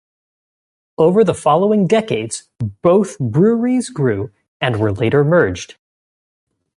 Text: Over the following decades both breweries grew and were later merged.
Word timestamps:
Over 0.97 1.23
the 1.23 1.35
following 1.35 1.85
decades 1.85 2.49
both 2.81 3.19
breweries 3.19 3.91
grew 3.91 4.31
and 4.59 4.79
were 4.79 4.91
later 4.91 5.23
merged. 5.23 5.75